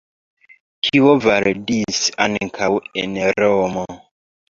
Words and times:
Tio 0.87 1.11
validis 1.27 2.01
ankaŭ 2.27 2.73
en 3.07 3.25
Romo. 3.43 3.91